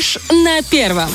Фреш 0.00 0.18
на 0.30 0.62
первом. 0.62 1.10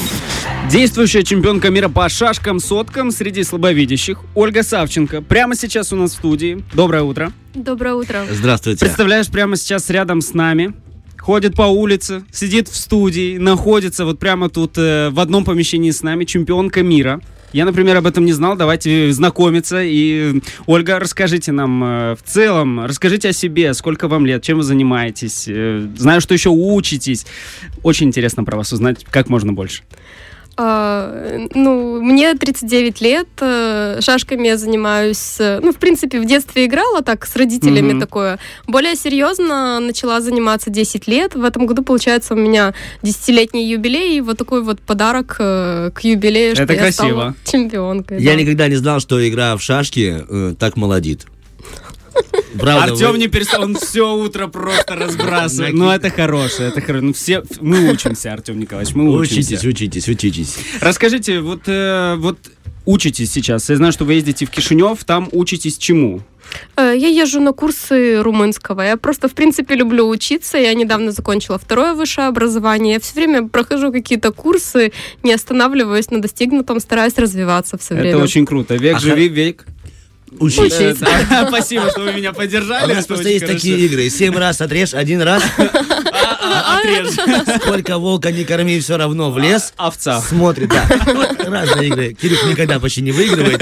Действующая 0.70 1.24
чемпионка 1.24 1.72
мира 1.72 1.90
по 1.90 2.08
шашкам, 2.08 2.60
соткам 2.60 3.10
среди 3.10 3.44
слабовидящих 3.44 4.20
Ольга 4.36 4.62
Савченко. 4.62 5.24
Прямо 5.24 5.56
сейчас 5.56 5.92
у 5.92 5.96
нас 5.96 6.12
в 6.12 6.14
студии. 6.14 6.64
Доброе 6.72 7.02
утро. 7.02 7.34
Доброе 7.56 7.96
утро. 7.96 8.26
Здравствуйте. 8.30 8.86
Представляешь, 8.86 9.28
прямо 9.28 9.56
сейчас 9.56 9.90
рядом 9.90 10.22
с 10.22 10.36
нами. 10.36 10.76
Ходит 11.18 11.56
по 11.56 11.64
улице, 11.64 12.26
сидит 12.32 12.68
в 12.68 12.76
студии, 12.76 13.40
находится 13.40 14.06
вот 14.06 14.20
прямо 14.20 14.50
тут 14.50 14.78
э, 14.78 15.10
в 15.10 15.20
одном 15.20 15.46
помещении 15.46 15.90
с 15.90 16.04
нами 16.04 16.24
чемпионка 16.26 16.84
мира. 16.84 17.22
Я, 17.54 17.66
например, 17.66 17.96
об 17.98 18.08
этом 18.08 18.26
не 18.26 18.34
знал. 18.34 18.56
Давайте 18.56 19.12
знакомиться. 19.12 19.82
И, 19.82 20.42
Ольга, 20.66 21.00
расскажите 21.00 21.52
нам 21.52 21.84
э, 21.84 22.16
в 22.16 22.24
целом, 22.24 22.86
расскажите 22.86 23.30
о 23.30 23.34
себе, 23.34 23.74
сколько 23.74 24.08
вам 24.08 24.26
лет, 24.26 24.44
чем 24.44 24.58
вы 24.58 24.64
занимаетесь. 24.64 25.46
Э, 25.48 25.88
знаю, 25.98 26.22
что 26.22 26.34
еще 26.34 26.50
учитесь. 26.50 27.26
Очень 27.84 28.08
интересно 28.08 28.44
про 28.44 28.58
вас 28.58 28.74
узнать 28.74 29.06
как 29.06 29.30
можно 29.30 29.54
больше. 29.54 29.84
А, 30.58 31.48
ну, 31.54 32.02
мне 32.02 32.34
39 32.34 33.02
лет, 33.02 33.28
э, 33.42 34.00
шашками 34.02 34.48
я 34.48 34.58
занимаюсь, 34.58 35.36
э, 35.40 35.60
ну, 35.62 35.74
в 35.74 35.76
принципе, 35.78 36.20
в 36.22 36.26
детстве 36.26 36.66
играла 36.66 37.02
так 37.02 37.26
с 37.26 37.36
родителями 37.36 37.92
Мгм. 37.92 38.00
такое. 38.00 38.40
Более 38.66 38.96
серьезно 38.96 39.80
начала 39.82 40.22
заниматься 40.22 40.70
10 40.70 41.08
лет. 41.08 41.36
В 41.36 41.44
этом 41.44 41.66
году, 41.66 41.84
получается, 41.84 42.36
у 42.36 42.38
меня 42.38 42.74
10-летний 43.02 43.68
юбилей, 43.70 44.18
и 44.18 44.22
вот 44.22 44.38
такой 44.38 44.62
вот 44.64 44.80
подарок 44.80 45.36
э, 45.40 45.92
к 45.94 46.00
юбилею, 46.02 46.54
Это 46.54 46.64
что 46.64 46.74
я 46.74 46.80
красиво. 46.80 47.08
стала 47.08 47.36
чемпионкой. 47.46 48.22
Я 48.22 48.32
да. 48.32 48.40
никогда 48.40 48.68
не 48.70 48.76
знал, 48.76 49.02
что 49.02 49.28
игра 49.28 49.58
в 49.58 49.62
шашки 49.62 50.24
э, 50.30 50.56
так 50.58 50.78
молодит. 50.78 51.26
Правда, 52.60 52.94
Артем 52.94 53.12
вы- 53.12 53.18
не 53.18 53.28
перестал, 53.28 53.64
он 53.64 53.76
все 53.76 54.16
утро 54.16 54.48
просто 54.48 54.96
разбрасывает. 54.96 55.74
Ну, 55.74 55.90
это 55.90 56.10
хорошее, 56.10 56.70
это 56.70 56.82
хорошо. 56.82 57.06
Ну, 57.06 57.14
все, 57.14 57.44
мы 57.62 57.90
учимся, 57.92 58.34
Артем 58.34 58.60
Николаевич, 58.60 58.96
мы 58.96 59.10
учимся. 59.10 59.40
Учитесь, 59.40 59.66
учитесь, 59.66 60.08
учитесь. 60.08 60.58
Расскажите, 60.82 61.40
вот, 61.42 61.64
э, 61.68 62.16
вот 62.18 62.38
учитесь 62.86 63.32
сейчас. 63.32 63.70
Я 63.70 63.76
знаю, 63.76 63.92
что 63.92 64.06
вы 64.06 64.14
ездите 64.14 64.46
в 64.46 64.50
Кишинев, 64.52 65.04
там 65.04 65.28
учитесь 65.32 65.78
чему? 65.78 66.22
Э, 66.78 66.94
Я 66.96 67.08
езжу 67.10 67.42
на 67.42 67.52
курсы 67.54 68.22
румынского. 68.22 68.82
Я 68.82 68.98
просто, 68.98 69.28
в 69.28 69.34
принципе, 69.34 69.76
люблю 69.76 70.08
учиться. 70.08 70.58
Я 70.58 70.74
недавно 70.76 71.12
закончила 71.12 71.58
второе 71.58 71.94
высшее 71.96 72.28
образование. 72.28 72.94
Я 72.94 73.00
все 73.00 73.16
время 73.16 73.48
прохожу 73.50 73.92
какие-то 73.92 74.32
курсы, 74.32 74.92
не 75.24 75.34
останавливаюсь 75.34 76.12
на 76.12 76.22
достигнутом, 76.22 76.80
стараюсь 76.80 77.18
развиваться 77.18 77.78
все 77.80 77.96
время. 77.96 78.10
Это 78.10 78.20
очень 78.20 78.46
круто. 78.46 78.76
Век 78.76 78.98
А 78.98 79.00
живи, 79.00 79.28
век. 79.28 79.66
Учитесь. 80.40 80.98
Да. 80.98 81.46
Спасибо, 81.50 81.90
что 81.90 82.02
вы 82.02 82.14
меня 82.14 82.30
А 82.30 82.34
поддержали. 82.34 82.92
у 82.92 82.96
нас 82.96 83.06
просто 83.06 83.30
есть 83.30 83.46
такие 83.46 83.78
игры. 83.86 84.10
Семь 84.10 84.36
раз 84.36 84.62
отрежь, 84.62 84.94
один 84.94 85.22
раз. 85.22 85.44
А, 86.48 86.78
а, 86.78 86.80
отрежь. 86.80 87.58
Сколько 87.62 87.98
волка 87.98 88.32
не 88.32 88.44
корми, 88.44 88.80
все 88.80 88.98
равно 88.98 89.32
в 89.32 89.40
лес. 89.40 89.74
Овца. 89.78 90.22
Смотрит, 90.22 90.70
да. 90.70 90.88
Разные 91.44 91.88
игры. 91.88 92.14
Кирилл 92.14 92.48
никогда 92.48 92.80
почти 92.80 93.02
не 93.02 93.12
выигрывает. 93.12 93.62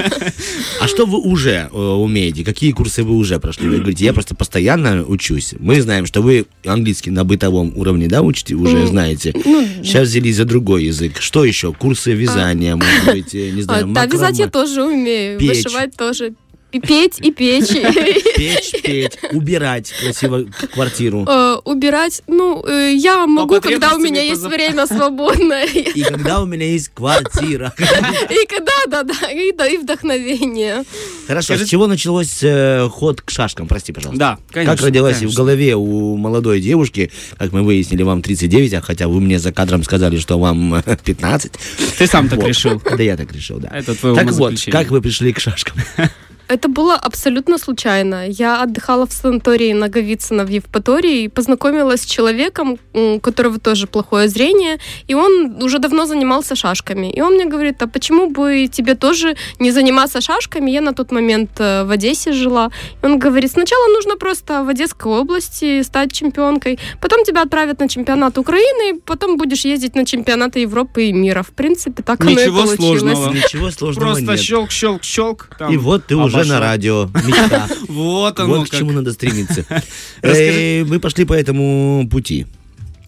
А 0.80 0.86
что 0.86 1.06
вы 1.06 1.18
уже 1.18 1.70
э, 1.72 1.76
умеете? 1.76 2.44
Какие 2.44 2.72
курсы 2.72 3.02
вы 3.02 3.14
уже 3.14 3.38
прошли? 3.40 3.68
Вы 3.68 3.78
говорите, 3.78 4.04
я 4.04 4.12
просто 4.12 4.34
постоянно 4.34 5.02
учусь. 5.02 5.54
Мы 5.58 5.80
знаем, 5.80 6.04
что 6.04 6.20
вы 6.20 6.46
английский 6.64 7.10
на 7.10 7.24
бытовом 7.24 7.72
уровне, 7.76 8.06
да, 8.06 8.20
учите, 8.22 8.54
уже 8.54 8.76
М, 8.76 8.86
знаете. 8.86 9.32
Ну, 9.44 9.66
Сейчас 9.82 10.08
взялись 10.08 10.36
за 10.36 10.44
другой 10.44 10.84
язык. 10.84 11.20
Что 11.20 11.44
еще? 11.44 11.72
Курсы 11.72 12.12
вязания, 12.12 12.76
может 12.76 13.04
быть, 13.06 13.32
не 13.32 13.60
а, 13.60 13.64
знаю, 13.64 13.86
да, 13.88 14.06
вязать 14.06 14.38
я 14.38 14.48
тоже 14.48 14.82
умею. 14.84 15.40
Вышивать 15.40 15.96
тоже. 15.96 16.34
И 16.74 16.80
петь, 16.80 17.20
и 17.20 17.30
печь. 17.30 17.68
Печь, 18.36 18.82
петь, 18.82 19.16
убирать 19.30 19.92
красиво 19.92 20.44
квартиру. 20.72 21.24
Э, 21.24 21.58
Убирать, 21.64 22.22
ну, 22.26 22.66
э, 22.66 22.94
я 22.96 23.28
могу, 23.28 23.60
когда 23.60 23.94
у 23.94 23.98
меня 23.98 24.20
есть 24.20 24.42
время 24.42 24.84
свободное. 24.88 25.66
И 25.66 26.02
когда 26.02 26.42
у 26.42 26.46
меня 26.46 26.66
есть 26.66 26.88
квартира. 26.88 27.72
И 27.78 28.46
когда, 28.48 28.72
да-да, 28.88 29.30
и 29.30 29.52
да, 29.52 29.68
и 29.68 29.76
вдохновение. 29.76 30.82
Хорошо, 31.28 31.56
с 31.56 31.64
чего 31.68 31.86
началось 31.86 32.40
э, 32.42 32.88
ход 32.90 33.22
к 33.22 33.30
шашкам? 33.30 33.68
Прости, 33.68 33.92
пожалуйста. 33.92 34.18
Да, 34.18 34.38
конечно. 34.50 34.74
Как 34.74 34.84
родилась 34.84 35.22
в 35.22 35.32
голове 35.32 35.76
у 35.76 36.16
молодой 36.16 36.60
девушки, 36.60 37.12
как 37.38 37.52
мы 37.52 37.62
выяснили, 37.62 38.02
вам 38.02 38.20
39, 38.20 38.74
а 38.74 38.80
хотя 38.80 39.06
вы 39.06 39.20
мне 39.20 39.38
за 39.38 39.52
кадром 39.52 39.84
сказали, 39.84 40.18
что 40.18 40.40
вам 40.40 40.74
э, 40.74 40.96
15. 41.04 41.52
Ты 41.98 42.06
сам 42.08 42.28
так 42.28 42.42
решил. 42.42 42.82
Да 42.84 43.00
я 43.00 43.16
так 43.16 43.32
решил, 43.32 43.60
да. 43.60 43.68
Это 43.72 43.94
твое 43.94 44.16
Так 44.16 44.32
вот, 44.32 44.54
как 44.72 44.90
вы 44.90 45.00
пришли 45.00 45.32
к 45.32 45.38
шашкам? 45.38 45.76
Это 46.46 46.68
было 46.68 46.94
абсолютно 46.94 47.58
случайно. 47.58 48.28
Я 48.28 48.62
отдыхала 48.62 49.06
в 49.06 49.12
санатории 49.12 49.72
Наговицына 49.72 50.44
в 50.44 50.48
Евпатории 50.48 51.22
и 51.24 51.28
познакомилась 51.28 52.02
с 52.02 52.04
человеком, 52.04 52.78
у 52.92 53.18
которого 53.18 53.58
тоже 53.58 53.86
плохое 53.86 54.28
зрение, 54.28 54.78
и 55.08 55.14
он 55.14 55.62
уже 55.62 55.78
давно 55.78 56.06
занимался 56.06 56.54
шашками. 56.54 57.10
И 57.10 57.22
он 57.22 57.34
мне 57.34 57.46
говорит, 57.46 57.82
а 57.82 57.86
почему 57.86 58.28
бы 58.28 58.68
тебе 58.70 58.94
тоже 58.94 59.36
не 59.58 59.70
заниматься 59.70 60.20
шашками? 60.20 60.70
Я 60.70 60.80
на 60.82 60.92
тот 60.92 61.12
момент 61.12 61.50
э, 61.58 61.84
в 61.84 61.90
Одессе 61.90 62.32
жила. 62.32 62.70
И 63.02 63.06
он 63.06 63.18
говорит, 63.18 63.52
сначала 63.52 63.88
нужно 63.88 64.16
просто 64.16 64.64
в 64.64 64.68
Одесской 64.68 65.12
области 65.12 65.82
стать 65.82 66.12
чемпионкой, 66.12 66.78
потом 67.00 67.24
тебя 67.24 67.42
отправят 67.42 67.80
на 67.80 67.88
чемпионат 67.88 68.36
Украины, 68.36 69.00
потом 69.06 69.38
будешь 69.38 69.64
ездить 69.64 69.94
на 69.94 70.04
чемпионаты 70.04 70.60
Европы 70.60 71.04
и 71.04 71.12
мира. 71.12 71.42
В 71.42 71.50
принципе, 71.52 72.02
так 72.02 72.20
оно 72.20 72.30
и 72.30 72.34
Ничего 72.34 72.64
получилось. 72.64 72.76
сложного. 72.76 73.32
Ничего 73.32 73.70
сложного 73.70 74.04
Просто 74.08 74.32
нет. 74.32 74.40
щелк, 74.40 74.70
щелк, 74.70 75.02
щелк. 75.02 75.48
там 75.58 75.72
И 75.72 75.76
вот 75.78 76.06
ты 76.06 76.16
уже 76.16 76.33
обошел. 76.34 76.54
на 76.54 76.60
радио. 76.60 77.08
Мечта. 77.26 77.68
Вот 77.88 78.40
оно 78.40 78.54
Вот 78.58 78.68
к 78.68 78.70
как. 78.70 78.80
чему 78.80 78.92
надо 78.92 79.12
стремиться. 79.12 79.64
Расскажи- 80.22 80.80
Э, 80.80 80.84
Мы 80.84 80.98
пошли 81.00 81.24
по 81.24 81.32
этому 81.34 82.08
пути. 82.10 82.46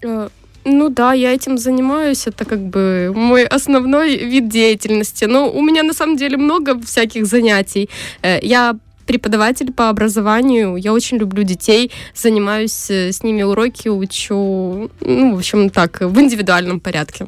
Э, 0.02 0.28
Ну 0.64 0.88
да, 0.88 1.12
я 1.14 1.32
этим 1.34 1.58
занимаюсь, 1.58 2.26
это 2.26 2.44
как 2.44 2.60
бы 2.60 3.12
мой 3.14 3.44
основной 3.44 4.16
вид 4.16 4.48
деятельности. 4.48 5.26
Но 5.26 5.48
у 5.50 5.62
меня 5.62 5.82
на 5.82 5.92
самом 5.94 6.16
деле 6.16 6.36
много 6.36 6.74
всяких 6.80 7.26
занятий. 7.26 7.88
Э, 8.22 8.38
Я 8.42 8.74
преподаватель 9.06 9.72
по 9.72 9.88
образованию, 9.88 10.76
я 10.76 10.92
очень 10.92 11.18
люблю 11.18 11.44
детей, 11.44 11.90
занимаюсь 12.14 12.90
э, 12.90 13.12
с 13.12 13.22
ними 13.22 13.44
уроки, 13.44 13.88
учу, 13.88 14.90
ну, 15.00 15.34
в 15.34 15.38
общем, 15.38 15.70
так, 15.70 16.00
в 16.00 16.18
индивидуальном 16.20 16.80
порядке. 16.80 17.26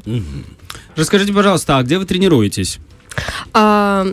Расскажите, 0.97 1.33
пожалуйста, 1.33 1.79
а 1.79 1.83
где 1.85 1.99
вы 1.99 2.05
тренируетесь? 2.05 2.79
А, 3.53 4.07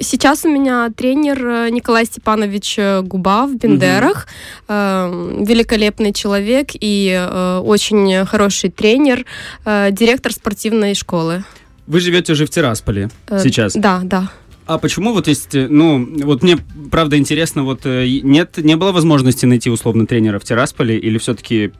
Сейчас 0.00 0.44
у 0.44 0.48
меня 0.48 0.90
тренер 0.94 1.46
э, 1.46 1.70
Николай 1.70 2.04
Степанович 2.04 2.74
э, 2.78 3.02
Губа 3.02 3.46
в 3.46 3.56
Бендерах. 3.56 4.26
Э, 4.68 5.08
Великолепный 5.40 6.12
человек 6.12 6.70
и 6.74 7.28
очень 7.64 8.24
хороший 8.26 8.70
тренер, 8.70 9.24
директор 9.64 10.32
спортивной 10.32 10.94
школы. 10.94 11.44
Вы 11.86 12.00
живете 12.00 12.32
уже 12.32 12.46
в 12.46 12.50
Тирасполе 12.50 13.10
Э, 13.28 13.40
сейчас. 13.42 13.74
Да, 13.74 14.00
да. 14.02 14.30
А 14.66 14.78
почему 14.78 15.12
вот 15.12 15.26
есть, 15.26 15.50
ну, 15.54 16.08
вот 16.22 16.42
мне 16.42 16.58
правда 16.90 17.18
интересно, 17.18 17.64
вот 17.64 17.84
нет, 17.84 18.58
не 18.58 18.76
было 18.76 18.92
возможности 18.92 19.44
найти 19.44 19.70
условно 19.70 20.06
тренера 20.06 20.38
в 20.38 20.44
Тирасполе 20.44 20.96
или 20.98 21.18
все-таки 21.18 21.72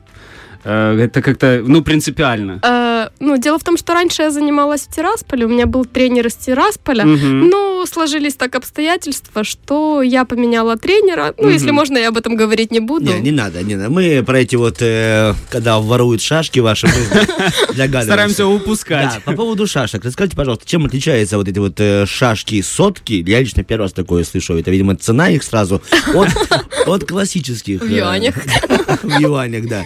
это 0.63 1.21
как-то, 1.21 1.61
ну, 1.65 1.81
принципиально? 1.83 2.59
Э, 2.63 3.09
Ну, 3.19 3.37
дело 3.37 3.59
в 3.59 3.63
том, 3.63 3.77
что 3.77 3.93
раньше 3.93 4.21
я 4.23 4.31
занималась 4.31 4.81
в 4.87 4.95
Тирасполе, 4.95 5.45
у 5.45 5.49
меня 5.49 5.65
был 5.65 5.83
тренер 5.85 6.27
из 6.27 6.35
Тирасполя, 6.35 7.05
Мгм. 7.05 7.49
но 7.49 7.85
сложились 7.85 8.35
так 8.35 8.55
обстоятельства, 8.55 9.43
что 9.43 10.01
я 10.01 10.23
поменяла 10.25 10.77
тренера. 10.77 11.33
Ну, 11.37 11.49
если 11.49 11.67
Мгм. 11.67 11.75
можно, 11.75 11.97
я 11.97 12.09
об 12.09 12.17
этом 12.17 12.35
говорить 12.37 12.71
не 12.71 12.79
буду. 12.79 13.05
Не, 13.13 13.19
не 13.19 13.31
надо, 13.31 13.61
не 13.61 13.75
надо. 13.75 13.89
Мы 13.89 14.23
про 14.25 14.39
эти 14.39 14.55
вот, 14.55 14.77
э, 14.81 15.33
когда 15.49 15.79
воруют 15.79 16.21
шашки 16.21 16.59
ваши, 16.59 16.87
мы. 16.87 16.93
Стараемся 18.03 18.45
упускать. 18.47 19.15
Да, 19.15 19.21
по 19.25 19.33
поводу 19.33 19.67
шашек. 19.67 20.03
Расскажите, 20.05 20.35
пожалуйста, 20.37 20.65
чем 20.65 20.85
отличаются 20.85 21.37
вот 21.37 21.47
эти 21.47 21.59
вот 21.59 21.75
э, 21.79 22.05
шашки 22.05 22.61
сотки? 22.61 23.23
Я 23.27 23.39
лично 23.41 23.63
первый 23.63 23.83
раз 23.83 23.93
такое 23.93 24.23
слышу. 24.23 24.57
Это, 24.57 24.71
видимо, 24.71 24.95
цена 24.95 25.29
их 25.29 25.43
сразу 25.43 25.81
от, 26.13 26.29
от 26.87 27.05
классических. 27.07 27.81
В 27.81 27.91
э, 27.91 27.97
юанях. 27.97 28.35
В 29.03 29.19
юанях, 29.19 29.67
да. 29.67 29.83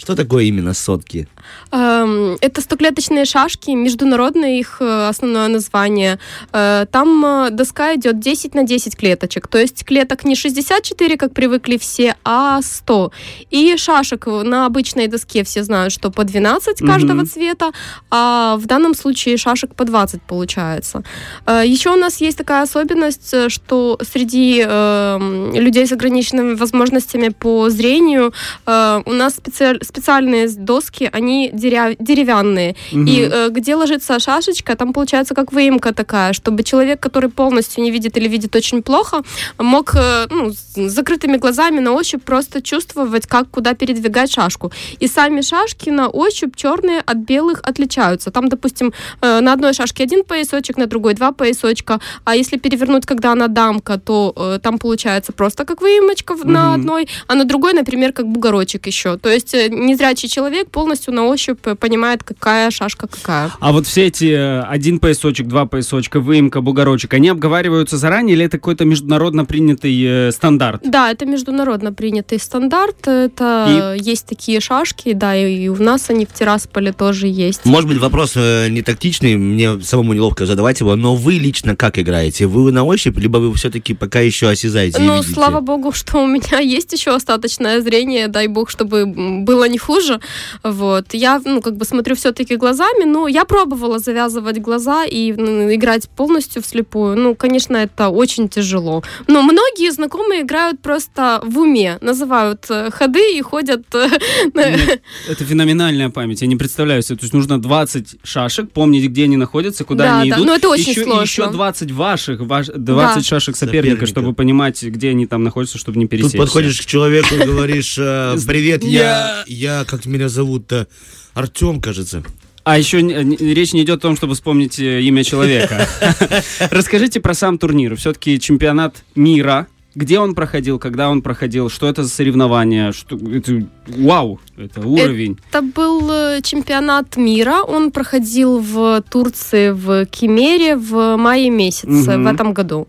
Что 0.00 0.16
такое 0.16 0.44
именно 0.44 0.72
сотки? 0.72 1.28
Эм, 1.72 2.38
Это 2.40 2.62
стоклеточные 2.62 3.26
шашки, 3.26 3.70
международное 3.72 4.58
их 4.58 4.78
э, 4.80 5.08
основное 5.08 5.48
название. 5.48 6.18
Э, 6.52 6.86
Там 6.90 7.22
э, 7.26 7.50
доска 7.50 7.94
идет 7.96 8.18
10 8.18 8.54
на 8.54 8.62
10 8.62 8.96
клеточек, 8.96 9.46
то 9.46 9.58
есть 9.58 9.84
клеток 9.84 10.24
не 10.24 10.34
64, 10.34 11.16
как 11.18 11.34
привыкли 11.34 11.76
все, 11.76 12.14
а 12.24 12.62
100. 12.62 13.12
И 13.50 13.76
шашек 13.76 14.26
на 14.26 14.64
обычной 14.64 15.06
доске 15.06 15.44
все 15.44 15.62
знают, 15.64 15.92
что 15.92 16.10
по 16.10 16.24
12 16.24 16.78
каждого 16.80 17.18
Мгм. 17.18 17.26
цвета, 17.26 17.72
а 18.10 18.56
в 18.56 18.64
данном 18.66 18.94
случае 18.94 19.36
шашек 19.36 19.74
по 19.74 19.84
20 19.84 20.22
получается. 20.22 21.02
Еще 21.46 21.90
у 21.90 21.96
нас 21.96 22.22
есть 22.22 22.38
такая 22.38 22.62
особенность, 22.62 23.34
что 23.50 23.98
среди 24.10 24.64
эм, 24.66 25.52
людей 25.54 25.86
с 25.86 25.92
ограниченными 25.92 26.54
возможностями 26.54 27.28
по 27.28 27.68
зрению 27.68 28.32
у 28.66 29.12
нас 29.12 29.34
специаль- 29.34 29.84
специальные 29.90 30.48
доски, 30.48 31.08
они 31.12 31.50
деря- 31.52 31.96
деревянные. 31.98 32.74
Мгм. 32.92 33.06
И 33.06 33.28
э, 33.32 33.48
где 33.50 33.74
ложится 33.74 34.18
шашечка, 34.18 34.74
там 34.76 34.92
получается 34.92 35.34
как 35.34 35.52
выемка 35.52 35.92
такая, 35.92 36.32
чтобы 36.32 36.62
человек, 36.62 37.00
который 37.00 37.28
полностью 37.30 37.84
не 37.84 37.90
видит 37.90 38.16
или 38.16 38.28
видит 38.28 38.56
очень 38.56 38.82
плохо, 38.82 39.22
мог 39.58 39.94
э, 39.94 40.26
ну, 40.30 40.52
с 40.52 40.90
закрытыми 40.90 41.36
глазами 41.38 41.80
на 41.80 41.92
ощупь 41.92 42.22
просто 42.24 42.60
чувствовать, 42.62 43.26
как 43.26 43.50
куда 43.50 43.74
передвигать 43.74 44.30
шашку. 44.32 44.72
И 45.02 45.08
сами 45.08 45.40
шашки 45.42 45.90
на 45.90 46.08
ощупь 46.08 46.56
черные 46.56 47.00
от 47.12 47.16
белых 47.18 47.60
отличаются. 47.70 48.30
Там, 48.30 48.48
допустим, 48.48 48.92
э, 49.22 49.40
на 49.40 49.52
одной 49.52 49.72
шашке 49.74 50.04
один 50.04 50.22
поясочек, 50.24 50.78
на 50.78 50.86
другой 50.86 51.14
два 51.14 51.32
поясочка. 51.32 51.98
А 52.24 52.36
если 52.36 52.58
перевернуть, 52.58 53.06
когда 53.06 53.32
она 53.32 53.48
дамка, 53.48 53.98
то 53.98 54.32
э, 54.36 54.58
там 54.62 54.78
получается 54.78 55.32
просто 55.32 55.64
как 55.64 55.82
выемочка 55.82 56.34
в- 56.34 56.44
на 56.46 56.74
одной, 56.74 57.08
а 57.28 57.34
на 57.34 57.44
другой, 57.44 57.72
например, 57.72 58.12
как 58.12 58.26
бугорочек 58.26 58.86
еще. 58.86 59.16
То 59.16 59.28
есть 59.28 59.54
э, 59.54 59.68
незрячий 59.80 60.28
человек 60.28 60.70
полностью 60.70 61.12
на 61.14 61.24
ощупь 61.26 61.66
э, 61.66 61.74
понимает, 61.74 62.22
какая 62.22 62.70
шашка 62.70 63.06
какая. 63.06 63.50
А 63.60 63.72
вот 63.72 63.86
все 63.86 64.06
эти 64.06 64.26
э, 64.26 64.60
один 64.62 64.98
поясочек, 64.98 65.46
два 65.46 65.66
поясочка, 65.66 66.20
выемка, 66.20 66.60
бугорочек, 66.60 67.14
они 67.14 67.28
обговариваются 67.28 67.96
заранее 67.96 68.36
или 68.36 68.44
это 68.44 68.58
какой-то 68.58 68.84
международно 68.84 69.44
принятый 69.44 70.28
э, 70.28 70.32
стандарт? 70.32 70.82
Да, 70.84 71.10
это 71.10 71.26
международно 71.26 71.92
принятый 71.92 72.38
стандарт. 72.38 73.08
Это 73.08 73.96
есть 73.98 74.26
такие 74.26 74.60
шашки, 74.60 75.12
да, 75.12 75.36
и 75.36 75.68
у 75.68 75.82
нас 75.82 76.10
они 76.10 76.26
в 76.26 76.32
Тирасполе 76.32 76.92
тоже 76.92 77.26
есть. 77.26 77.64
Может 77.64 77.88
быть, 77.88 77.98
вопрос 77.98 78.32
э, 78.36 78.68
не 78.68 78.82
тактичный, 78.82 79.36
мне 79.36 79.80
самому 79.80 80.12
неловко 80.12 80.46
задавать 80.46 80.80
его, 80.80 80.96
но 80.96 81.14
вы 81.14 81.34
лично 81.34 81.76
как 81.76 81.98
играете? 81.98 82.46
Вы 82.46 82.72
на 82.72 82.84
ощупь, 82.84 83.18
либо 83.18 83.38
вы 83.38 83.54
все-таки 83.54 83.94
пока 83.94 84.20
еще 84.20 84.48
осязаете 84.48 85.00
и 85.00 85.02
Ну, 85.02 85.22
слава 85.22 85.60
богу, 85.60 85.92
что 85.94 86.22
у 86.22 86.26
меня 86.26 86.58
есть 86.58 86.92
еще 86.92 87.14
остаточное 87.14 87.80
зрение, 87.80 88.28
дай 88.28 88.46
бог, 88.46 88.70
чтобы 88.70 89.06
было 89.06 89.68
не 89.70 89.78
хуже. 89.78 90.20
Вот. 90.62 91.14
Я, 91.14 91.40
ну, 91.44 91.60
как 91.62 91.76
бы 91.76 91.84
смотрю 91.84 92.14
все-таки 92.16 92.56
глазами, 92.56 93.04
но 93.04 93.28
я 93.28 93.44
пробовала 93.44 93.98
завязывать 93.98 94.58
глаза 94.58 95.04
и 95.04 95.32
м, 95.32 95.72
играть 95.74 96.08
полностью 96.10 96.62
вслепую. 96.62 97.16
Ну, 97.16 97.34
конечно, 97.34 97.76
это 97.76 98.08
очень 98.08 98.48
тяжело. 98.48 99.02
Но 99.28 99.42
многие 99.42 99.90
знакомые 99.92 100.42
играют 100.42 100.80
просто 100.80 101.40
в 101.44 101.58
уме, 101.58 101.98
называют 102.00 102.66
э, 102.68 102.90
ходы 102.90 103.36
и 103.38 103.40
ходят... 103.42 103.82
э, 103.94 104.08
Нет, 104.54 105.02
Это 105.28 105.44
феноменальная 105.44 106.10
память. 106.10 106.42
Я 106.42 106.48
не 106.48 106.56
представляю 106.56 107.02
себе. 107.02 107.16
То 107.18 107.24
есть 107.24 107.34
нужно 107.34 107.60
20 107.60 108.16
шашек, 108.24 108.70
помнить, 108.72 109.04
где 109.10 109.24
они 109.24 109.36
находятся, 109.36 109.84
куда 109.84 110.04
Да, 110.04 110.20
они 110.20 110.30
да. 110.30 110.36
идут. 110.36 110.46
Ну, 110.46 110.54
это 110.54 110.68
очень 110.68 110.90
еще, 110.90 111.04
сложно. 111.04 111.20
И 111.20 111.24
еще 111.24 111.50
20 111.50 111.90
ваших, 111.92 112.40
ваш, 112.40 112.66
20 112.66 112.84
Да. 112.84 113.22
шашек 113.22 113.56
соперника, 113.56 113.80
Соперника. 113.82 114.06
чтобы 114.06 114.32
понимать, 114.34 114.82
где 114.82 115.10
они 115.10 115.26
там 115.26 115.44
находятся, 115.44 115.78
чтобы 115.78 115.98
не 115.98 116.04
Тут 116.04 116.10
пересечься. 116.10 116.38
подходишь 116.38 116.80
к 116.80 116.86
человеку 116.86 117.34
и 117.34 117.38
говоришь, 117.44 117.96
э, 117.98 118.36
привет, 118.46 118.82
я, 118.84 119.44
Я- 119.60 119.84
как 119.84 120.06
меня 120.06 120.28
зовут-то? 120.28 120.86
Артем, 121.34 121.80
кажется. 121.80 122.22
А 122.64 122.78
еще 122.78 123.00
речь 123.00 123.72
не 123.72 123.82
идет 123.82 123.98
о 123.98 124.02
том, 124.02 124.16
чтобы 124.16 124.34
вспомнить 124.34 124.78
э, 124.78 125.02
имя 125.02 125.22
человека. 125.24 125.86
Расскажите 126.70 127.20
про 127.20 127.34
сам 127.34 127.58
турнир. 127.58 127.96
Все-таки 127.96 128.38
чемпионат 128.40 129.02
мира. 129.14 129.66
Где 129.96 130.20
он 130.20 130.34
проходил, 130.36 130.78
когда 130.78 131.10
он 131.10 131.20
проходил, 131.20 131.68
что 131.68 131.88
это 131.88 132.04
за 132.04 132.10
соревнования, 132.10 132.92
что 132.92 133.16
это 133.16 133.66
вау, 133.88 134.38
это 134.56 134.80
уровень. 134.86 135.36
Это 135.50 135.62
был 135.62 136.08
э, 136.12 136.40
чемпионат 136.42 137.16
мира. 137.16 137.62
Он 137.66 137.90
проходил 137.90 138.60
в 138.60 139.02
Турции, 139.10 139.70
в 139.72 140.06
Кемере 140.06 140.76
в 140.76 141.16
мае 141.16 141.50
месяце 141.50 141.88
Мгм. 142.16 142.22
в 142.24 142.26
этом 142.28 142.52
году. 142.54 142.86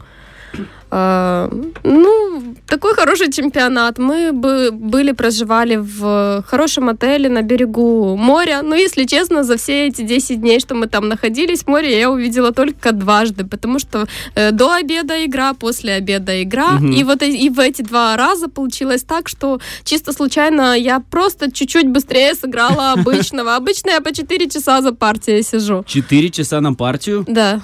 А, 0.94 1.50
ну, 1.84 2.56
такой 2.68 2.94
хороший 2.94 3.32
чемпионат. 3.32 3.98
Мы 3.98 4.34
бы 4.34 4.72
были, 4.72 5.14
проживали 5.14 5.78
в 5.78 6.44
хорошем 6.46 6.90
отеле 6.90 7.30
на 7.30 7.42
берегу 7.42 8.18
моря. 8.18 8.62
Но, 8.62 8.76
если 8.76 9.06
честно, 9.06 9.44
за 9.44 9.56
все 9.56 9.88
эти 9.88 10.02
10 10.02 10.42
дней, 10.42 10.60
что 10.60 10.76
мы 10.76 10.88
там 10.88 11.08
находились, 11.08 11.66
море 11.66 11.98
я 11.98 12.12
увидела 12.12 12.52
только 12.52 12.92
дважды, 12.92 13.46
потому 13.46 13.80
что 13.80 14.08
э, 14.36 14.52
до 14.52 14.74
обеда 14.74 15.26
игра, 15.26 15.54
после 15.54 15.94
обеда 15.94 16.44
игра. 16.44 16.74
Мгм. 16.74 16.92
И 16.92 17.04
вот 17.04 17.24
и 17.24 17.50
в 17.50 17.60
эти 17.60 17.84
два 17.84 18.18
раза 18.18 18.50
получилось 18.50 19.04
так, 19.04 19.30
что 19.30 19.60
чисто 19.86 20.12
случайно 20.12 20.78
я 20.78 21.00
просто 21.00 21.52
чуть-чуть 21.52 21.88
быстрее 21.88 22.36
сыграла 22.36 22.92
обычного. 22.98 23.56
Обычно 23.56 23.92
я 23.92 24.02
по 24.02 24.14
4 24.14 24.50
часа 24.50 24.82
за 24.82 24.92
партией 24.92 25.44
сижу. 25.44 25.84
Четыре 25.88 26.30
часа 26.30 26.60
на 26.60 26.74
партию. 26.74 27.24
Да. 27.28 27.62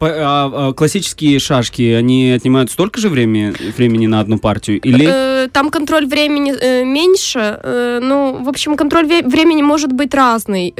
По- 0.00 0.08
а, 0.08 0.50
а, 0.52 0.72
классические 0.72 1.38
шашки, 1.38 1.82
они 1.92 2.30
отнимают 2.32 2.70
столько 2.70 2.98
же 3.00 3.08
времени, 3.10 3.52
времени 3.76 4.06
на 4.06 4.20
одну 4.20 4.38
партию? 4.38 4.80
Или 4.80 5.06
Э, 5.06 5.48
Там 5.52 5.70
контроль 5.70 6.06
времени 6.06 6.52
э, 6.52 6.84
меньше. 6.84 7.38
э, 7.62 8.00
Ну, 8.02 8.42
в 8.42 8.48
общем, 8.48 8.76
контроль 8.76 9.04
времени 9.06 9.62
может 9.62 9.92
быть 9.92 10.14
разный. 10.14 10.74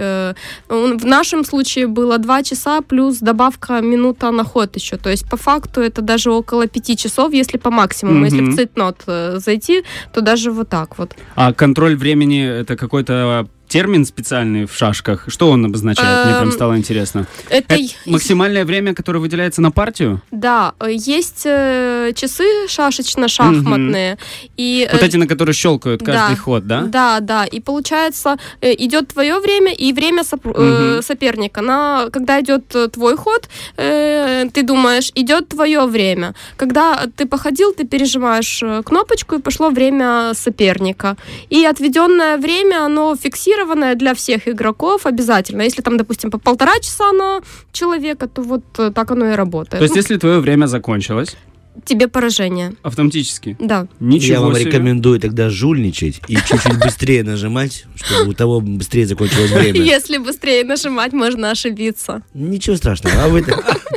В 0.68 1.04
нашем 1.06 1.44
случае 1.44 1.86
было 1.86 2.18
2 2.18 2.42
часа 2.42 2.80
плюс 2.80 3.18
добавка 3.18 3.80
минута 3.82 4.30
на 4.30 4.44
ход 4.44 4.76
еще. 4.76 4.96
То 4.96 5.10
есть, 5.10 5.28
по 5.30 5.36
факту, 5.36 5.80
это 5.82 6.00
даже 6.02 6.30
около 6.30 6.66
5 6.66 6.96
часов, 6.96 7.32
если 7.34 7.58
по 7.58 7.70
максимуму. 7.70 8.24
Если 8.24 8.40
Мгм. 8.40 8.52
в 8.52 8.56
цитнот 8.56 8.96
зайти, 9.44 9.82
то 10.14 10.20
даже 10.22 10.50
вот 10.50 10.68
так 10.68 10.98
вот. 10.98 11.10
а 11.36 11.52
контроль 11.52 11.94
времени 11.96 12.42
это 12.60 12.76
какой-то 12.76 13.46
термин 13.70 14.04
специальный 14.04 14.66
в 14.66 14.74
шашках? 14.74 15.24
Что 15.28 15.50
он 15.50 15.64
обозначает? 15.64 16.26
Мне 16.26 16.34
прям 16.34 16.48
Эм, 16.48 16.52
стало 16.52 16.76
интересно. 16.76 17.26
Это 17.48 17.76
максимальное 18.06 18.64
время, 18.64 18.94
которое 18.94 19.20
выделяется 19.20 19.62
на 19.62 19.70
партию? 19.70 20.20
Да, 20.30 20.74
э, 20.80 20.88
есть 20.92 21.42
э, 21.44 22.12
часы 22.14 22.44
шашечно-шахматные. 22.68 24.18
И, 24.56 24.88
Вот 24.92 25.02
э, 25.02 25.06
эти, 25.06 25.16
на 25.16 25.26
которые 25.26 25.54
щелкают 25.54 26.02
каждый 26.02 26.36
да. 26.36 26.42
ход, 26.42 26.66
да? 26.66 26.80
Да, 26.82 27.20
да. 27.20 27.44
И 27.44 27.60
получается, 27.60 28.36
э, 28.60 28.74
идет 28.74 29.08
твое 29.08 29.38
время 29.38 29.72
и 29.72 29.92
время 29.92 30.24
соперника. 30.24 31.62
На, 31.62 32.08
когда 32.10 32.40
идет 32.40 32.74
твой 32.92 33.16
ход, 33.16 33.48
ты 33.76 34.62
думаешь, 34.62 35.12
идет 35.14 35.48
твое 35.48 35.86
время. 35.86 36.34
Когда 36.56 37.06
ты 37.16 37.26
походил, 37.26 37.72
ты 37.72 37.86
пережимаешь 37.86 38.62
кнопочку, 38.84 39.36
и 39.36 39.38
пошло 39.40 39.70
время 39.70 40.32
соперника. 40.34 41.16
И 41.50 41.64
отведенное 41.64 42.36
время, 42.36 42.84
оно 42.84 43.14
фиксированное 43.60 43.94
для 43.94 44.14
всех 44.14 44.48
игроков 44.48 45.06
обязательно. 45.06 45.62
Если 45.62 45.82
там, 45.82 45.96
допустим, 45.96 46.30
по 46.30 46.38
полтора 46.38 46.78
часа 46.80 47.12
на 47.12 47.40
человека, 47.72 48.26
то 48.28 48.42
вот 48.42 48.62
э, 48.78 48.90
так 48.94 49.10
оно 49.10 49.26
и 49.30 49.34
работает. 49.34 49.78
То 49.78 49.82
есть, 49.82 49.94
Ну, 49.94 49.98
если 50.00 50.16
твое 50.16 50.40
время 50.40 50.66
закончилось, 50.66 51.36
тебе 51.84 52.08
поражение. 52.08 52.72
автоматически, 52.82 53.56
Да. 53.60 53.86
ничего 54.00 54.32
Я 54.34 54.40
вам 54.40 54.54
себе. 54.54 54.64
рекомендую 54.64 55.20
тогда 55.20 55.50
жульничать 55.50 56.20
и 56.28 56.36
чуть-чуть 56.36 56.78
быстрее 56.84 57.22
нажимать, 57.22 57.84
чтобы 57.94 58.30
у 58.30 58.34
того 58.34 58.60
быстрее 58.60 59.06
закончилось 59.06 59.50
время. 59.52 59.80
Если 59.80 60.18
быстрее 60.18 60.64
нажимать, 60.64 61.12
можно 61.12 61.50
ошибиться. 61.50 62.22
Ничего 62.34 62.76
страшного. 62.76 63.24
А 63.24 63.28
вы 63.28 63.44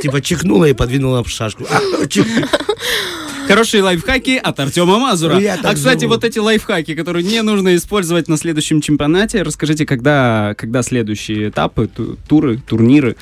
типа 0.02 0.20
чихнула 0.20 0.66
и 0.66 0.72
подвинула 0.72 1.24
шашку. 1.26 1.64
Хорошие 3.46 3.82
лайфхаки 3.82 4.36
от 4.42 4.58
Артема 4.58 4.98
Мазура. 4.98 5.36
А, 5.62 5.74
кстати, 5.74 6.00
думал. 6.02 6.14
вот 6.16 6.24
эти 6.24 6.38
лайфхаки, 6.38 6.94
которые 6.94 7.24
не 7.24 7.42
нужно 7.42 7.76
использовать 7.76 8.28
на 8.28 8.36
следующем 8.36 8.80
чемпионате, 8.80 9.42
расскажите, 9.42 9.84
когда, 9.84 10.54
когда 10.56 10.82
следующие 10.82 11.50
этапы, 11.50 11.86
ту- 11.88 12.16
туры, 12.28 12.58
турниры, 12.58 13.16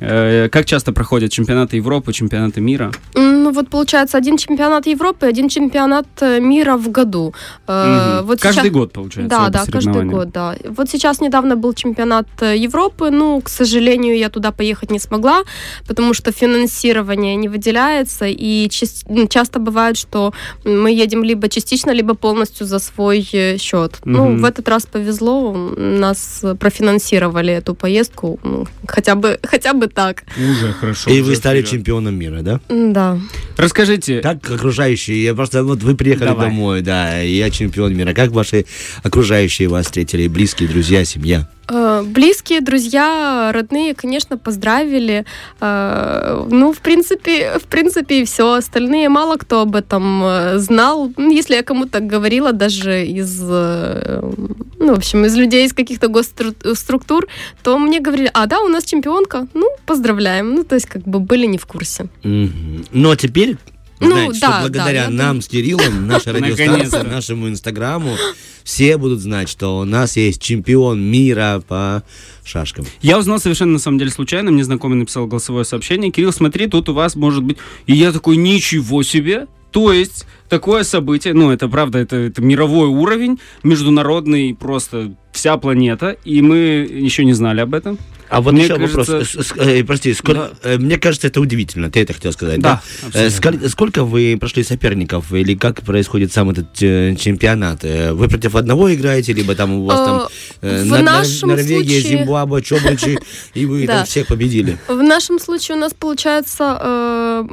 как 0.00 0.64
часто 0.66 0.92
проходят 0.92 1.32
чемпионаты 1.32 1.76
Европы, 1.76 2.12
чемпионаты 2.12 2.60
мира? 2.60 2.90
Ну 3.14 3.52
вот 3.52 3.68
получается 3.68 4.18
один 4.18 4.36
чемпионат 4.36 4.86
Европы, 4.86 5.26
один 5.26 5.48
чемпионат 5.48 6.06
э, 6.20 6.40
мира 6.40 6.76
в 6.76 6.90
году. 6.90 7.34
Э, 7.66 8.18
Мгм. 8.18 8.26
Вот 8.26 8.40
каждый 8.40 8.60
сейчас- 8.60 8.72
год, 8.72 8.92
получается, 8.92 9.36
Да, 9.36 9.48
да, 9.48 9.64
каждый 9.72 10.04
год, 10.04 10.30
да. 10.30 10.54
Вот 10.68 10.90
сейчас 10.90 11.20
недавно 11.20 11.56
был 11.56 11.72
чемпионат 11.74 12.26
э, 12.42 12.56
Европы, 12.56 13.10
ну, 13.10 13.40
к 13.40 13.48
сожалению, 13.48 14.16
я 14.18 14.28
туда 14.28 14.50
поехать 14.52 14.90
не 14.90 14.98
смогла, 14.98 15.42
потому 15.86 16.14
что 16.14 16.30
финансирование 16.32 17.36
не 17.36 17.48
выделяется, 17.48 18.26
и 18.28 18.68
ну, 19.08 19.26
часто 19.28 19.58
бывает, 19.58 19.96
что 19.96 20.32
мы 20.64 20.90
едем 20.90 21.24
либо 21.24 21.48
частично, 21.48 21.90
либо 21.92 22.14
полностью 22.14 22.66
за 22.66 22.78
свой 22.78 23.26
э, 23.32 23.56
счет. 23.58 23.96
Ну, 24.04 24.24
Мгм. 24.24 24.42
в 24.42 24.44
этот 24.44 24.68
раз 24.68 24.86
повезло, 24.86 25.52
нас 25.76 26.40
э, 26.44 26.54
профинансировали 26.54 27.52
эту 27.54 27.74
поездку, 27.74 28.38
ну, 28.42 28.66
хотя 28.86 29.14
бы, 29.14 29.38
хотя 29.42 29.72
бы 29.72 29.87
так. 29.88 30.24
Уже 30.36 30.72
хорошо. 30.72 31.10
И 31.10 31.20
уже 31.20 31.30
вы 31.30 31.36
стали 31.36 31.60
вперед. 31.62 31.70
чемпионом 31.78 32.14
мира, 32.14 32.40
да? 32.42 32.60
Да. 32.68 33.18
Расскажите, 33.56 34.20
Как 34.20 34.48
окружающие? 34.50 35.22
Я 35.22 35.34
просто, 35.34 35.64
вот 35.64 35.82
вы 35.82 35.94
приехали 35.94 36.28
Давай. 36.28 36.46
домой, 36.48 36.80
да, 36.82 37.22
и 37.22 37.32
я 37.36 37.50
чемпион 37.50 37.94
мира. 37.96 38.14
Как 38.14 38.30
ваши 38.30 38.64
окружающие 39.02 39.68
вас 39.68 39.86
встретили? 39.86 40.28
Близкие, 40.28 40.68
друзья, 40.68 41.04
семья? 41.04 41.48
Э, 41.70 42.02
Близкие, 42.06 42.60
друзья, 42.62 43.50
родные, 43.52 43.94
конечно, 43.94 44.38
поздравили. 44.38 45.24
Э, 45.60 46.46
Ну, 46.50 46.72
в 46.72 46.78
принципе, 46.78 47.58
в 47.58 47.64
принципе, 47.64 48.22
и 48.22 48.24
все. 48.24 48.54
Остальные 48.54 49.08
мало 49.08 49.36
кто 49.36 49.60
об 49.60 49.74
этом 49.74 50.22
э, 50.24 50.58
знал. 50.58 51.12
Ну, 51.16 51.30
Если 51.30 51.54
я 51.56 51.62
кому-то 51.62 52.00
говорила, 52.00 52.52
даже 52.52 53.04
из, 53.06 53.40
ну, 53.40 54.94
в 54.94 54.98
общем, 54.98 55.24
из 55.24 55.36
людей 55.36 55.66
из 55.66 55.72
каких-то 55.74 56.08
госструктур, 56.08 57.26
то 57.62 57.78
мне 57.78 58.00
говорили, 58.00 58.30
а, 58.32 58.46
да, 58.46 58.60
у 58.60 58.68
нас 58.68 58.84
чемпионка, 58.84 59.46
ну, 59.54 59.68
поздравляем. 59.86 60.54
Ну, 60.54 60.64
то 60.64 60.74
есть, 60.74 60.86
как 60.86 61.02
бы 61.02 61.20
были 61.20 61.46
не 61.46 61.58
в 61.58 61.66
курсе. 61.66 62.08
Ну, 62.22 63.10
а 63.10 63.16
теперь 63.16 63.56
Ну, 64.00 64.10
знать, 64.10 64.36
что 64.36 64.46
да, 64.46 64.60
благодаря 64.60 65.04
да, 65.06 65.10
нам 65.10 65.42
с 65.42 65.48
Кириллом, 65.48 66.06
нашей 66.06 66.32
радиостанции, 66.32 67.02
нашему 67.08 67.48
инстаграму, 67.48 68.16
все 68.62 68.96
будут 68.96 69.20
знать, 69.20 69.48
что 69.48 69.78
у 69.78 69.84
нас 69.84 70.16
есть 70.16 70.40
чемпион 70.40 71.00
мира 71.00 71.62
по 71.66 72.02
шашкам. 72.44 72.84
Я 73.02 73.18
узнал 73.18 73.40
совершенно 73.40 73.72
на 73.72 73.78
самом 73.78 73.98
деле 73.98 74.10
случайно, 74.10 74.50
мне 74.50 74.62
знакомый 74.62 74.98
написал 74.98 75.26
голосовое 75.26 75.64
сообщение. 75.64 76.12
Кирилл, 76.12 76.32
смотри, 76.32 76.66
тут 76.66 76.88
у 76.88 76.92
вас 76.92 77.16
может 77.16 77.42
быть... 77.42 77.58
И 77.86 77.94
я 77.94 78.12
такой, 78.12 78.36
ничего 78.36 79.02
себе! 79.02 79.46
То 79.70 79.92
есть 79.92 80.26
такое 80.48 80.82
событие, 80.82 81.34
ну 81.34 81.50
это 81.50 81.68
правда, 81.68 81.98
это, 81.98 82.16
это 82.16 82.40
мировой 82.40 82.88
уровень, 82.88 83.38
международный 83.62 84.54
просто 84.54 85.14
вся 85.32 85.58
планета, 85.58 86.16
и 86.24 86.40
мы 86.40 86.56
еще 86.56 87.24
не 87.24 87.34
знали 87.34 87.60
об 87.60 87.74
этом. 87.74 87.98
А 88.30 88.40
вот 88.40 88.52
Мне 88.54 88.64
еще 88.64 88.76
кажется- 88.76 88.96
вопрос. 89.12 89.28
С- 89.30 89.52
э, 89.56 89.84
прости, 89.84 90.12
сколько- 90.14 90.50
э, 90.62 90.76
мне 90.78 90.98
кажется, 90.98 91.28
это 91.28 91.40
удивительно. 91.40 91.90
Ты 91.90 92.00
это 92.02 92.12
хотел 92.12 92.32
сказать, 92.32 92.60
да? 92.60 92.82
Да, 93.12 93.20
Э, 93.20 93.30
сколь- 93.30 93.68
Сколько 93.68 94.04
вы 94.04 94.36
прошли 94.38 94.62
соперников, 94.64 95.32
или 95.32 95.54
как 95.54 95.82
происходит 95.82 96.32
сам 96.32 96.50
этот 96.50 96.66
э, 96.82 97.14
чемпионат? 97.16 97.84
Э, 97.84 98.12
Вы 98.12 98.28
против 98.28 98.54
одного 98.54 98.92
играете, 98.94 99.32
либо 99.32 99.54
там 99.54 99.72
у 99.72 99.84
вас 99.84 99.98
там 100.06 100.28
э, 100.62 100.82
в 100.82 100.86
Нор- 100.86 100.98
Нор- 100.98 101.04
нашем 101.04 101.48
Норвегия, 101.50 102.00
случае- 102.00 102.18
Зимбабве, 102.18 102.62
Чобричи, 102.62 103.18
и 103.54 103.66
вы 103.66 103.86
Да. 103.86 103.96
там 103.98 104.06
всех 104.06 104.26
победили? 104.26 104.76
В 104.88 105.02
нашем 105.02 105.38
случае 105.38 105.76
у 105.76 105.80
нас, 105.80 105.94
получается, 105.94 106.78
э, 106.80 107.44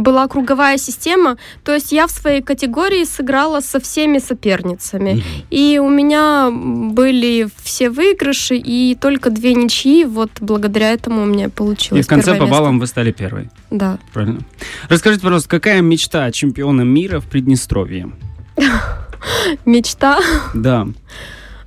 была 0.00 0.28
круговая 0.28 0.78
система. 0.78 1.36
То 1.64 1.74
есть 1.74 1.92
я 1.92 2.06
в 2.06 2.10
своей 2.10 2.42
категории 2.42 3.04
сыграла 3.04 3.60
со 3.60 3.80
всеми 3.80 4.18
соперницами. 4.18 5.22
И 5.50 5.78
у 5.82 5.88
меня 5.88 6.50
были 6.52 7.48
все 7.62 7.90
выигрыши 7.90 8.56
и 8.56 8.96
только 9.00 9.30
две 9.30 9.54
ничьи. 9.54 10.04
Вот 10.04 10.21
благодаря 10.40 10.92
этому 10.92 11.22
у 11.22 11.26
меня 11.26 11.48
получилось 11.48 12.04
И 12.04 12.06
в 12.06 12.08
конце 12.08 12.34
по 12.34 12.46
баллам 12.46 12.78
вы 12.78 12.86
стали 12.86 13.12
первой. 13.12 13.50
Да. 13.70 13.98
Правильно. 14.12 14.40
Расскажите, 14.88 15.22
пожалуйста, 15.22 15.48
какая 15.48 15.80
мечта 15.80 16.30
чемпиона 16.32 16.82
мира 16.82 17.20
в 17.20 17.26
Приднестровье? 17.26 18.10
Мечта. 19.64 20.20
Да. 20.54 20.88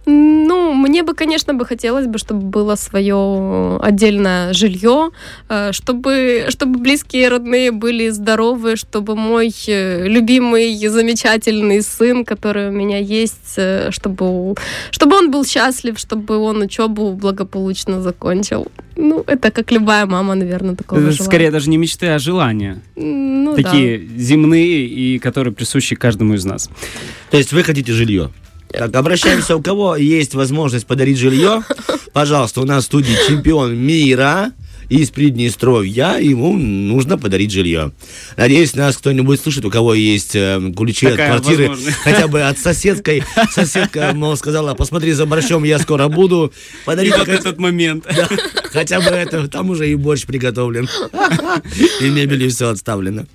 Ну, 0.06 0.74
мне 0.74 1.04
бы, 1.04 1.14
конечно, 1.16 1.54
бы 1.54 1.66
хотелось 1.66 2.06
бы, 2.06 2.20
чтобы 2.20 2.42
было 2.42 2.76
свое 2.76 3.80
отдельное 3.82 4.54
жилье, 4.54 5.10
э, 5.50 5.72
чтобы, 5.72 6.46
чтобы 6.50 6.80
близкие 6.80 7.30
родные 7.30 7.72
были 7.72 8.10
здоровы, 8.10 8.76
чтобы 8.76 9.16
мой 9.16 9.54
э, 9.68 10.08
любимый, 10.08 10.88
замечательный 10.88 11.82
сын, 11.82 12.24
который 12.24 12.70
у 12.70 12.72
меня 12.72 13.00
есть, 13.00 13.56
э, 13.58 13.90
чтобы, 13.92 14.56
чтобы 14.92 15.18
он 15.18 15.32
был 15.32 15.44
счастлив, 15.46 15.98
чтобы 15.98 16.38
он 16.38 16.62
учебу 16.62 17.14
благополучно 17.14 18.02
закончил. 18.02 18.68
Ну, 18.98 19.24
это 19.28 19.52
как 19.52 19.72
любая 19.72 20.06
мама, 20.06 20.36
наверное, 20.36 20.76
такого 20.76 21.00
Это 21.00 21.12
желает. 21.12 21.26
скорее 21.26 21.52
даже 21.52 21.70
не 21.70 21.78
мечты, 21.78 22.08
а 22.08 22.20
желания. 22.20 22.82
Ну, 22.96 23.56
да. 23.56 23.64
Такие 23.64 24.08
земные 24.18 24.86
и 24.86 25.20
которые 25.20 25.54
присущи 25.54 25.96
каждому 25.96 26.36
из 26.36 26.46
нас. 26.46 26.70
То 27.32 27.38
есть 27.38 27.54
вы 27.54 27.64
хотите 27.64 27.92
жилье? 27.92 28.30
Так, 28.78 28.96
обращаемся, 28.96 29.56
у 29.56 29.62
кого 29.62 29.96
есть 29.96 30.34
возможность 30.34 30.86
подарить 30.86 31.18
жилье, 31.18 31.64
пожалуйста, 32.14 32.62
у 32.62 32.66
нас 32.66 32.84
в 32.84 32.88
студии 32.88 33.16
чемпион 33.28 33.76
мира 33.76 34.52
из 34.90 35.10
Приднестровья, 35.10 36.18
ему 36.20 36.54
нужно 36.54 37.18
подарить 37.18 37.52
жилье. 37.52 37.92
Надеюсь, 38.38 38.76
нас 38.76 38.98
кто-нибудь 38.98 39.40
слушает, 39.42 39.66
у 39.66 39.72
кого 39.72 39.94
есть 39.94 40.36
э, 40.36 40.62
ключи 40.78 41.08
Такая 41.08 41.34
от 41.34 41.42
квартиры, 41.42 41.70
возможность. 41.70 41.98
хотя 41.98 42.28
бы 42.28 42.42
от 42.44 42.60
соседской. 42.60 43.24
Соседка, 43.52 44.12
мол, 44.14 44.38
сказала, 44.38 44.76
посмотри 44.76 45.14
за 45.14 45.26
борщом, 45.26 45.64
я 45.64 45.80
скоро 45.80 46.08
буду. 46.08 46.54
Подари 46.86 47.12
вот 47.18 47.28
этот 47.28 47.58
момент. 47.58 48.06
Да, 48.16 48.28
хотя 48.72 49.00
бы 49.00 49.08
это, 49.08 49.48
там 49.48 49.72
уже 49.72 49.90
и 49.90 49.96
борщ 49.96 50.26
приготовлен. 50.26 50.88
И 52.02 52.10
мебель, 52.10 52.44
и 52.44 52.50
все 52.50 52.70
отставлено. 52.70 53.26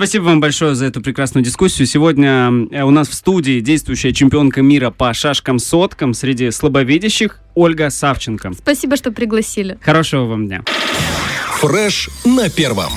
Спасибо 0.00 0.22
вам 0.22 0.40
большое 0.40 0.74
за 0.74 0.86
эту 0.86 1.02
прекрасную 1.02 1.44
дискуссию. 1.44 1.86
Сегодня 1.86 2.50
э, 2.70 2.84
у 2.84 2.90
нас 2.90 3.06
в 3.06 3.12
студии 3.12 3.60
действующая 3.60 4.14
чемпионка 4.14 4.62
мира 4.62 4.90
по 4.90 5.12
шашкам-соткам 5.12 6.14
среди 6.14 6.50
слабовидящих 6.50 7.38
Ольга 7.54 7.90
Савченко. 7.90 8.54
Спасибо, 8.54 8.96
что 8.96 9.12
пригласили. 9.12 9.76
Хорошего 9.82 10.24
вам 10.24 10.46
дня. 10.46 10.64
Фреш 11.58 12.08
на 12.24 12.48
первом. 12.48 12.92